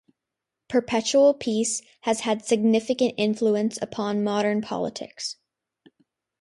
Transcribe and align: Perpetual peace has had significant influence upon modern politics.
Perpetual 0.67 1.35
peace 1.35 1.83
has 2.05 2.21
had 2.21 2.43
significant 2.43 3.13
influence 3.17 3.77
upon 3.79 4.23
modern 4.23 4.59
politics. 4.59 5.35